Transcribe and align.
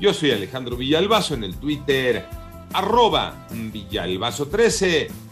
Yo 0.00 0.12
soy 0.12 0.30
Alejandro 0.30 0.76
Villalbazo 0.76 1.34
en 1.34 1.44
el 1.44 1.56
Twitter, 1.56 2.26
arroba 2.72 3.46
Villalbazo13. 3.50 5.25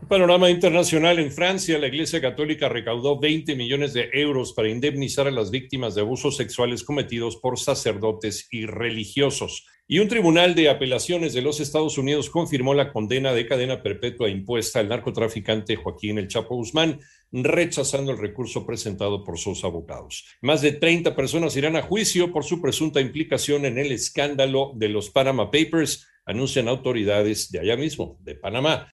Panorama 0.08 0.50
internacional 0.50 1.18
en 1.18 1.32
Francia, 1.32 1.78
la 1.78 1.88
Iglesia 1.88 2.20
Católica 2.20 2.68
recaudó 2.68 3.18
20 3.18 3.56
millones 3.56 3.94
de 3.94 4.10
euros 4.12 4.52
para 4.52 4.68
indemnizar 4.68 5.26
a 5.26 5.30
las 5.30 5.50
víctimas 5.50 5.94
de 5.94 6.02
abusos 6.02 6.36
sexuales 6.36 6.84
cometidos 6.84 7.36
por 7.36 7.58
sacerdotes 7.58 8.46
y 8.50 8.66
religiosos. 8.66 9.66
Y 9.86 9.98
un 9.98 10.08
tribunal 10.08 10.54
de 10.54 10.70
apelaciones 10.70 11.34
de 11.34 11.42
los 11.42 11.60
Estados 11.60 11.98
Unidos 11.98 12.30
confirmó 12.30 12.72
la 12.74 12.92
condena 12.92 13.32
de 13.32 13.46
cadena 13.46 13.82
perpetua 13.82 14.30
impuesta 14.30 14.80
al 14.80 14.88
narcotraficante 14.88 15.76
Joaquín 15.76 16.18
El 16.18 16.28
Chapo 16.28 16.56
Guzmán, 16.56 17.00
rechazando 17.32 18.12
el 18.12 18.18
recurso 18.18 18.64
presentado 18.64 19.24
por 19.24 19.38
sus 19.38 19.64
abogados. 19.64 20.24
Más 20.40 20.62
de 20.62 20.72
30 20.72 21.14
personas 21.16 21.56
irán 21.56 21.76
a 21.76 21.82
juicio 21.82 22.32
por 22.32 22.44
su 22.44 22.62
presunta 22.62 23.00
implicación 23.00 23.66
en 23.66 23.78
el 23.78 23.92
escándalo 23.92 24.72
de 24.74 24.88
los 24.88 25.10
Panama 25.10 25.50
Papers, 25.50 26.06
anuncian 26.26 26.68
autoridades 26.68 27.50
de 27.50 27.60
allá 27.60 27.76
mismo, 27.76 28.18
de 28.22 28.34
Panamá. 28.34 28.90